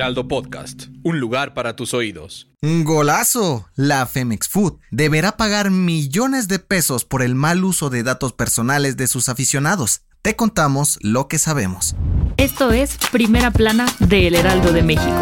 [0.00, 2.48] Heraldo Podcast, un lugar para tus oídos.
[2.62, 3.68] Un golazo.
[3.74, 8.96] La Femex Food deberá pagar millones de pesos por el mal uso de datos personales
[8.96, 10.00] de sus aficionados.
[10.22, 11.96] Te contamos lo que sabemos.
[12.38, 15.20] Esto es Primera Plana de El Heraldo de México.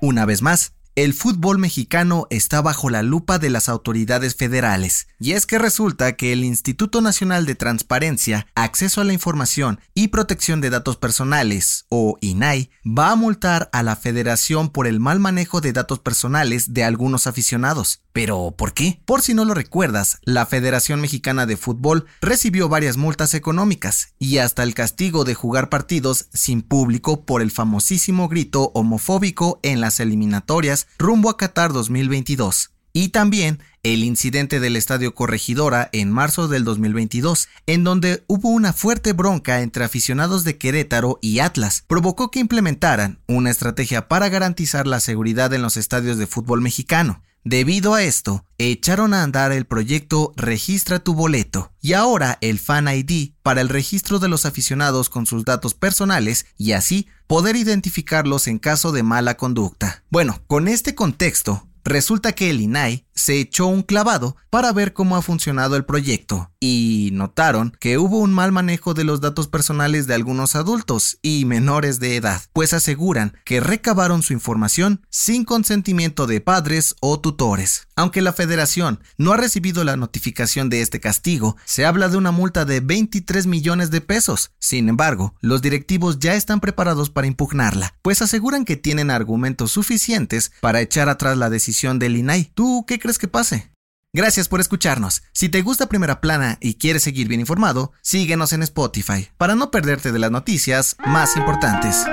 [0.00, 5.08] Una vez más, el fútbol mexicano está bajo la lupa de las autoridades federales.
[5.18, 10.08] Y es que resulta que el Instituto Nacional de Transparencia, Acceso a la Información y
[10.08, 15.18] Protección de Datos Personales, o INAI, va a multar a la federación por el mal
[15.18, 18.02] manejo de datos personales de algunos aficionados.
[18.12, 19.00] ¿Pero por qué?
[19.04, 24.38] Por si no lo recuerdas, la Federación Mexicana de Fútbol recibió varias multas económicas y
[24.38, 29.98] hasta el castigo de jugar partidos sin público por el famosísimo grito homofóbico en las
[29.98, 32.70] eliminatorias rumbo a Qatar 2022.
[32.92, 38.72] Y también el incidente del Estadio Corregidora en marzo del 2022, en donde hubo una
[38.72, 44.86] fuerte bronca entre aficionados de Querétaro y Atlas, provocó que implementaran una estrategia para garantizar
[44.86, 47.22] la seguridad en los estadios de fútbol mexicano.
[47.46, 52.88] Debido a esto, echaron a andar el proyecto Registra tu boleto y ahora el Fan
[52.88, 58.46] ID para el registro de los aficionados con sus datos personales y así poder identificarlos
[58.46, 60.04] en caso de mala conducta.
[60.08, 65.16] Bueno, con este contexto, Resulta que el INAI se echó un clavado para ver cómo
[65.16, 70.06] ha funcionado el proyecto y notaron que hubo un mal manejo de los datos personales
[70.06, 76.26] de algunos adultos y menores de edad, pues aseguran que recabaron su información sin consentimiento
[76.26, 77.88] de padres o tutores.
[77.96, 82.32] Aunque la federación no ha recibido la notificación de este castigo, se habla de una
[82.32, 84.52] multa de 23 millones de pesos.
[84.58, 90.52] Sin embargo, los directivos ya están preparados para impugnarla, pues aseguran que tienen argumentos suficientes
[90.60, 92.50] para echar atrás la decisión del INAI.
[92.54, 93.70] ¿Tú qué crees que pase?
[94.14, 95.24] Gracias por escucharnos.
[95.34, 99.70] Si te gusta Primera Plana y quieres seguir bien informado, síguenos en Spotify para no
[99.70, 102.06] perderte de las noticias más importantes.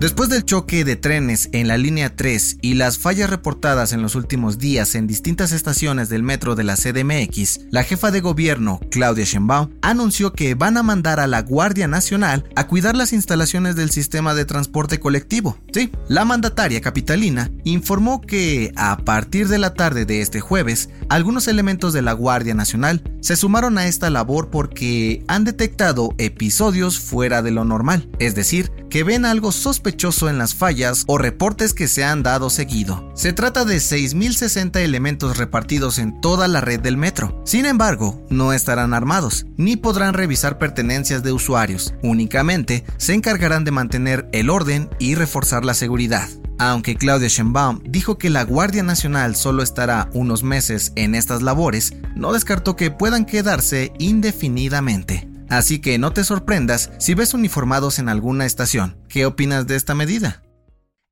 [0.00, 4.14] Después del choque de trenes en la línea 3 y las fallas reportadas en los
[4.14, 9.26] últimos días en distintas estaciones del metro de la CDMX, la jefa de gobierno, Claudia
[9.26, 13.90] Sheinbaum, anunció que van a mandar a la Guardia Nacional a cuidar las instalaciones del
[13.90, 15.58] sistema de transporte colectivo.
[15.70, 21.48] Sí, la mandataria capitalina informó que a partir de la tarde de este jueves, algunos
[21.48, 27.42] elementos de la Guardia Nacional se sumaron a esta labor porque han detectado episodios fuera
[27.42, 31.88] de lo normal, es decir, que ven algo sospechoso en las fallas o reportes que
[31.88, 33.10] se han dado seguido.
[33.14, 37.42] Se trata de 6.060 elementos repartidos en toda la red del metro.
[37.44, 41.92] Sin embargo, no estarán armados, ni podrán revisar pertenencias de usuarios.
[42.02, 46.28] Únicamente se encargarán de mantener el orden y reforzar la seguridad.
[46.60, 51.94] Aunque Claudia Sheinbaum dijo que la Guardia Nacional solo estará unos meses en estas labores,
[52.16, 55.26] no descartó que puedan quedarse indefinidamente.
[55.48, 58.98] Así que no te sorprendas si ves uniformados en alguna estación.
[59.08, 60.42] ¿Qué opinas de esta medida?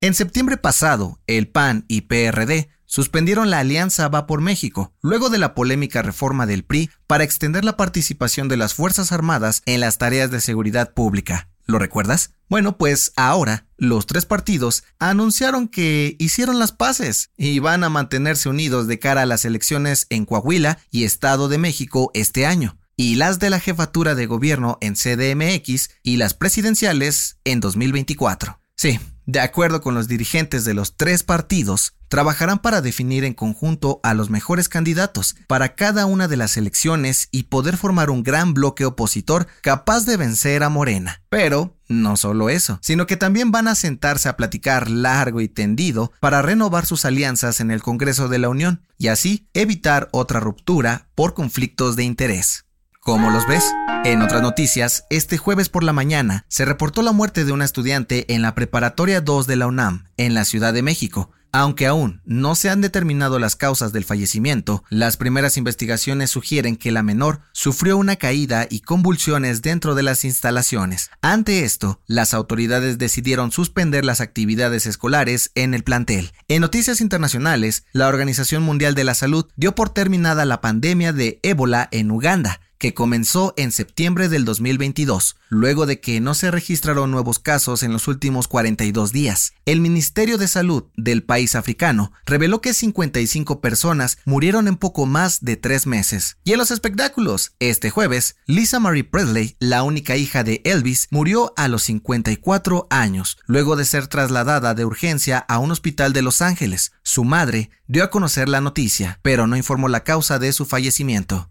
[0.03, 5.39] En septiembre pasado, el PAN y PRD suspendieron la alianza Va por México, luego de
[5.39, 9.97] la polémica reforma del PRI para extender la participación de las Fuerzas Armadas en las
[9.97, 11.49] tareas de seguridad pública.
[11.65, 12.35] ¿Lo recuerdas?
[12.51, 18.49] Bueno, pues ahora los tres partidos anunciaron que hicieron las paces y van a mantenerse
[18.49, 23.15] unidos de cara a las elecciones en Coahuila y Estado de México este año y
[23.15, 28.61] las de la jefatura de gobierno en CDMX y las presidenciales en 2024.
[28.75, 34.01] Sí, de acuerdo con los dirigentes de los tres partidos, trabajarán para definir en conjunto
[34.03, 38.55] a los mejores candidatos para cada una de las elecciones y poder formar un gran
[38.55, 41.23] bloque opositor capaz de vencer a Morena.
[41.29, 46.13] Pero no solo eso, sino que también van a sentarse a platicar largo y tendido
[46.21, 51.09] para renovar sus alianzas en el Congreso de la Unión y así evitar otra ruptura
[51.15, 52.67] por conflictos de interés.
[53.01, 53.65] ¿Cómo los ves?
[54.05, 58.33] En otras noticias, este jueves por la mañana se reportó la muerte de una estudiante
[58.35, 62.55] en la Preparatoria 2 de la UNAM, en la Ciudad de México, Aunque aún no
[62.55, 67.97] se han determinado las causas del fallecimiento, las primeras investigaciones sugieren que la menor sufrió
[67.97, 71.11] una caída y convulsiones dentro de las instalaciones.
[71.23, 76.33] Ante esto, las autoridades decidieron suspender las actividades escolares en el plantel.
[76.49, 81.41] En noticias internacionales, la Organización Mundial de la Salud dio por terminada la pandemia de
[81.43, 87.11] ébola en Uganda, que comenzó en septiembre del 2022, luego de que no se registraron
[87.11, 89.53] nuevos casos en los últimos 42 días.
[89.67, 95.41] El Ministerio de Salud del país africano reveló que 55 personas murieron en poco más
[95.43, 96.39] de tres meses.
[96.45, 101.53] Y en los espectáculos, este jueves, Lisa Marie Presley, la única hija de Elvis, murió
[101.57, 106.43] a los 54 años, luego de ser trasladada de urgencia a un hospital de Los
[106.43, 106.93] Ángeles.
[107.03, 111.51] Su madre dio a conocer la noticia, pero no informó la causa de su fallecimiento.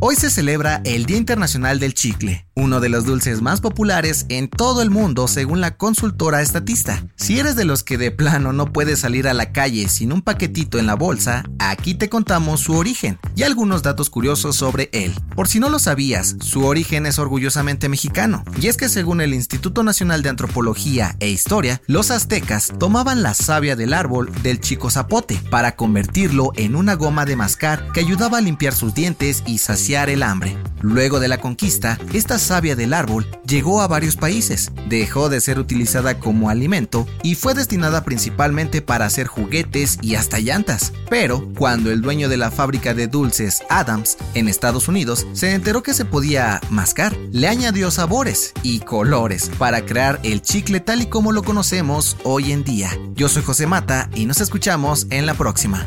[0.00, 4.48] Hoy se celebra el Día Internacional del Chicle, uno de los dulces más populares en
[4.48, 7.04] todo el mundo según la consultora estatista.
[7.16, 10.22] Si eres de los que de plano no puedes salir a la calle sin un
[10.22, 15.12] paquetito en la bolsa, aquí te contamos su origen y algunos datos curiosos sobre él.
[15.34, 19.34] Por si no lo sabías, su origen es orgullosamente mexicano, y es que según el
[19.34, 24.90] Instituto Nacional de Antropología e Historia, los aztecas tomaban la savia del árbol del chico
[24.90, 29.58] zapote para convertirlo en una goma de mascar que ayudaba a limpiar sus dientes y
[29.88, 30.56] el hambre.
[30.82, 35.58] Luego de la conquista, esta savia del árbol llegó a varios países, dejó de ser
[35.58, 40.92] utilizada como alimento y fue destinada principalmente para hacer juguetes y hasta llantas.
[41.08, 45.82] Pero cuando el dueño de la fábrica de dulces Adams en Estados Unidos se enteró
[45.82, 51.06] que se podía mascar, le añadió sabores y colores para crear el chicle tal y
[51.06, 52.90] como lo conocemos hoy en día.
[53.14, 55.86] Yo soy José Mata y nos escuchamos en la próxima.